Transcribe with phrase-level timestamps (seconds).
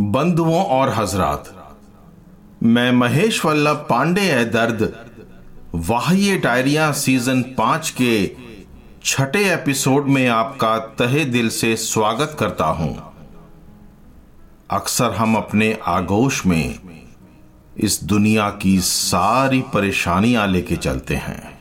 [0.00, 1.74] बंधुओं और हजरात।
[2.62, 5.06] मैं महेश वल्लभ पांडे है दर्द।
[5.74, 8.36] वाह्य डायरिया सीज़न पाँच के
[9.04, 13.12] छठे एपिसोड में आपका तहे दिल से स्वागत करता हूँ।
[14.70, 16.78] अक्सर हम अपने आगोश में
[17.76, 21.58] इस दुनिया की सारी परेशानियाँ लेके चलते हैं।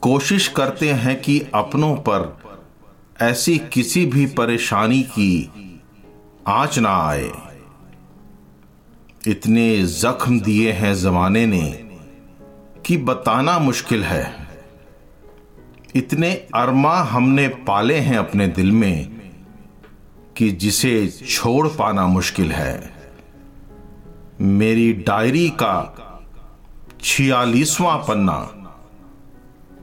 [0.00, 2.36] कोशिश करते हैं कि अपनों पर
[3.20, 5.50] ऐसी किसी भी परेशानी की
[6.46, 7.32] आँच ना आए।
[9.26, 11.72] इतने जख्म दिए हैं जमाने ने
[12.86, 14.48] कि बताना मुश्किल है।
[15.94, 19.20] इतने अरमा हमने पाले हैं अपने दिल में
[20.36, 22.94] कि जिसे छोड़ पाना मुश्किल है।
[24.40, 25.94] मेरी डायरी का
[27.02, 28.52] छियालीसवां पन्ना।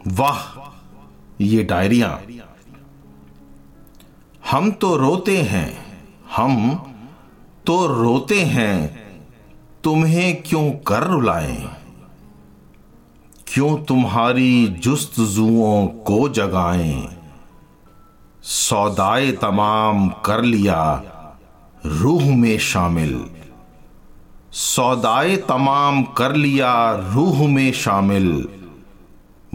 [0.08, 0.70] वाह,
[1.42, 2.22] ये डायरिया।
[4.52, 5.89] हम तो रोते हैं।
[6.36, 6.76] हम
[7.66, 9.00] तो रोते हैं,
[9.84, 11.70] तुम्हें क्यों कर रुलाए?
[13.54, 17.10] क्यों तुम्हारी जुस्तजुओं को जगाएँ?
[18.44, 21.04] सौदाए तमाम कर लिया
[21.86, 23.26] रूह में शामिल।
[24.52, 28.48] सौदाए तमाम कर लिया रूह में शामिल।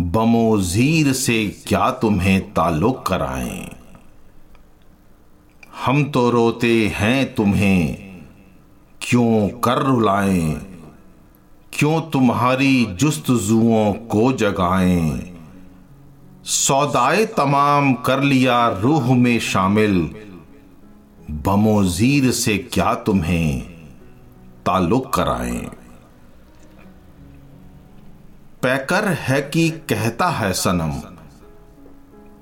[0.00, 3.70] बमोजीर से क्या तुम्हें ताल्लुक कराएँ?
[5.82, 7.94] हम तो रोते हैं तुम्हें।
[9.02, 10.54] क्यों कर रुलाएँ?
[11.72, 15.36] क्यों तुम्हारी जुस्त जुओं को जगाएँ?
[16.44, 20.14] सौदाए तमाम कर लिया रूह में शामिल।
[21.30, 23.60] बमोजीर से क्या तुम्हें
[24.66, 25.70] ताल्लुक कराएँ?
[28.62, 30.92] पैकर है कि कहता है सनम,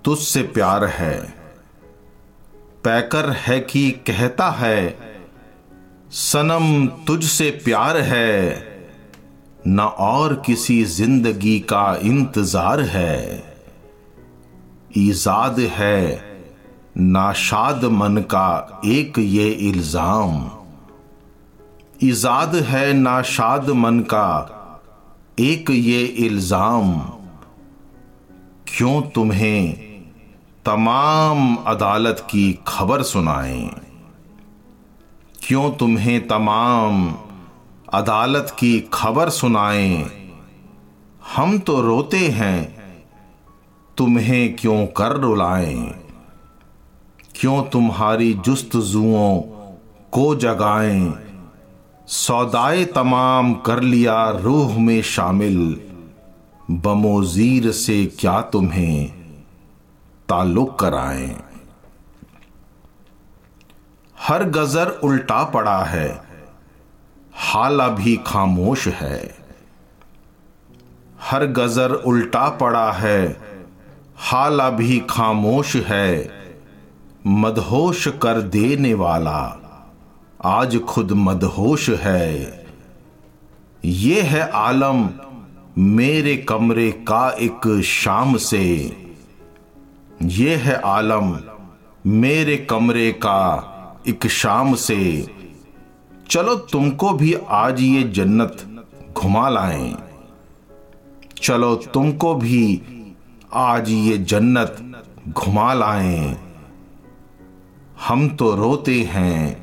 [0.04, 1.41] तुझसे प्यार है।
[2.84, 4.98] पैकर है कि कहता है,
[6.10, 8.72] सनम तुझसे प्यार है,
[9.66, 13.42] न और किसी ज़िंदगी का इंतज़ार है।
[14.98, 16.22] ईजाद है,
[16.96, 20.50] नाशाद मन का एक ये इल्ज़ाम।
[22.04, 24.58] ईजाद है, नाशाद मन का
[25.40, 26.92] एक ये इल्ज़ाम।
[28.68, 29.91] क्यों तुम्हें
[30.64, 33.70] तमाम अदालत की खबर सुनाएँ।
[35.46, 37.14] क्यों तुम्हें तमाम
[37.92, 40.10] अदालत की खबर सुनाएँ?
[41.36, 42.76] हम तो रोते हैं।
[43.96, 45.94] तुम्हें क्यों कर रुलाएँ?
[47.40, 49.40] क्यों तुम्हारी जुस्तजुओं
[50.12, 51.14] को जगाएँ?
[52.06, 55.80] सौदाए तमाम कर लिया रूह में शामिल।
[56.70, 59.21] बमोजीर से क्या तुम्हें
[60.32, 61.34] ताल्लुक कराएँ।
[64.16, 66.08] हर गजर उल्टा पड़ा है,
[67.34, 69.34] हाल अभी खामोश है।
[71.20, 73.20] हर गजर उल्टा पड़ा है,
[74.16, 76.30] हाल अभी खामोश है।
[77.26, 79.40] मदहोश कर देने वाला
[80.44, 82.30] आज खुद मदहोश है।
[83.84, 85.08] ये है आलम,
[85.78, 88.66] मेरे कमरे का एक शाम से।
[90.22, 91.38] ये है आलम,
[92.06, 95.26] मेरे कमरे का एक शाम से।
[96.30, 99.96] चलो तुमको भी आज ये जन्नत घुमा लाएँ।
[101.42, 102.82] चलो तुमको भी
[103.54, 104.76] आज ये जन्नत
[105.28, 106.36] घुमा लाएँ।
[108.06, 109.62] हम तो रोते हैं,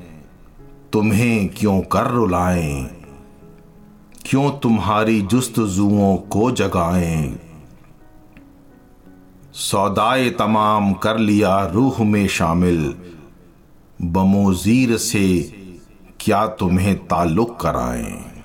[0.93, 2.83] तुम्हें क्यों कर रुलाएँ?
[4.25, 7.48] क्यों तुम्हारी जुस्तजुओं को जगाएँ?
[9.59, 12.95] सौदाए तमाम कर लिया रूह में शामिल।
[14.01, 15.53] बमोजीर से
[16.19, 18.43] क्या तुम्हें ताल्लुक कराएँ?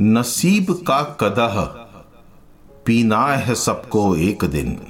[0.00, 1.60] नसीब का कदह
[2.86, 4.80] पीना है सबको एक दिन।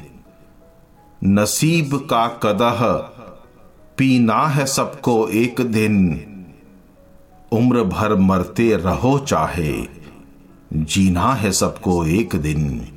[1.24, 2.92] नसीब का कदह
[3.96, 6.24] पीना है सबको एक दिन।
[7.52, 9.86] उम्र भर मरते रहो चाहे,
[10.72, 12.88] जीना है सबको एक दिन।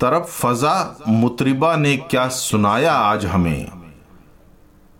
[0.00, 3.64] तरफ़ फजा मुतरिबा ने क्या सुनाया आज हमें?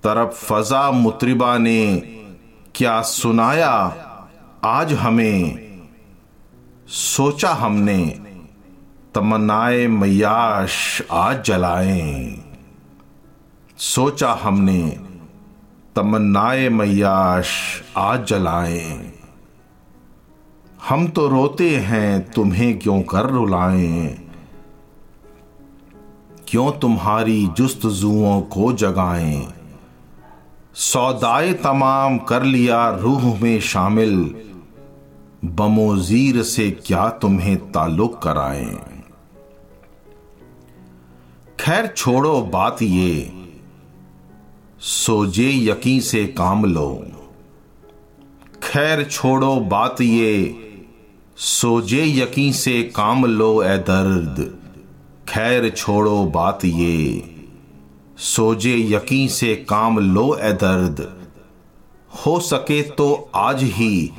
[0.02, 1.96] तरफ़ फजा मुतरिबा ने
[2.74, 3.72] क्या सुनाया
[4.64, 5.66] आज हमें?
[6.88, 8.20] सोचा हमने,
[9.14, 12.44] तमन्नाए मैयाश आज जलाएँ।
[13.78, 15.00] सोचा हमने,
[15.96, 19.12] तमन्नाए मैयाश आज जलाएँ।
[20.88, 24.25] हम तो रोते हैं, तुम्हें क्यों कर रुलाएँ?
[26.48, 29.54] क्यों तुम्हारी जुस्तजुओं को जगाएँ?
[30.74, 34.34] सौदाए तमाम कर लिया रूह में शामिल।
[35.44, 38.78] बमोजीर से क्या तुम्हें ताल्लुक कराएँ?
[41.60, 43.32] खैर छोड़ो बात ये।
[44.80, 47.06] सोजे यकीन से काम लो।
[48.62, 50.62] खैर छोड़ो बात ये।
[51.36, 54.65] सोजे यकीन से काम लो ए दर्द।
[55.28, 57.22] खैर छोड़ो बात ये,
[58.18, 61.00] सोजे यकीन से काम लो ए दर्द।
[62.10, 64.10] हो सके तो आज ही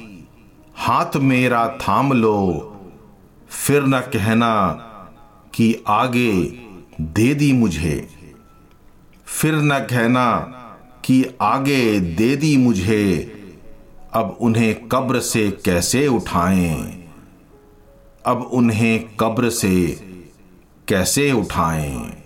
[0.77, 2.39] हाथ मेरा थाम लो,
[3.49, 4.53] फिर न कहना
[5.53, 6.31] कि आगे
[7.01, 8.07] दे दी मुझे।
[9.27, 10.29] फिर न कहना
[11.05, 13.05] कि आगे दे दी मुझे,
[14.13, 16.75] अब उन्हें कब्र से कैसे उठाएँ?
[18.25, 19.75] अब उन्हें कब्र से
[20.89, 22.23] कैसे उठाएँ?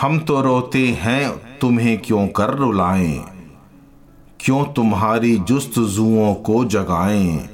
[0.00, 3.24] हम तो रोते हैं, तुम्हें क्यों कर रुलाएँ?
[4.40, 7.48] क्यों तुम्हारी जुस्तजुओं को जगाएँ?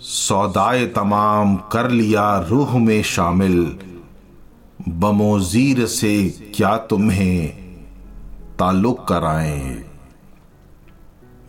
[0.00, 3.78] सौदाए तमाम कर लिया रूह में शामिल।
[4.88, 7.48] बमोजीर से क्या तुम्हें
[8.58, 9.84] ताल्लुक कराएँ?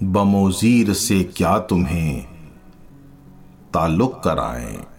[0.03, 2.25] बमोजीर से क्या तुम्हें
[3.73, 4.96] ताल्लुक कराएँ?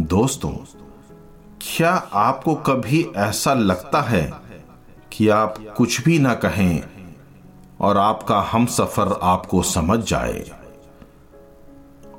[0.00, 0.50] दोस्तों,
[1.60, 4.32] क्या आपको कभी ऐसा लगता है
[5.12, 6.82] कि आप कुछ भी ना कहें
[7.80, 10.44] और आपका हम सफ़र आपको समझ जाए?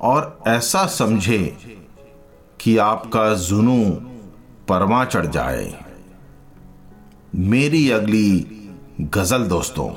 [0.00, 1.56] और ऐसा समझे
[2.60, 3.90] कि आपका जुनू
[4.68, 5.84] परमा चढ़ जाए।
[7.34, 8.40] मेरी अगली
[9.00, 9.90] गज़ल दोस्तों।